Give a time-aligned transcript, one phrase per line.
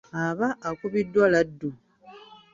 [0.23, 1.69] Aba akubiddwa laddu.